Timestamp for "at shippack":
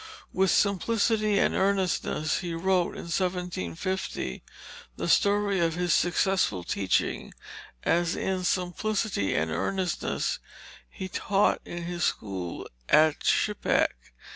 12.89-13.93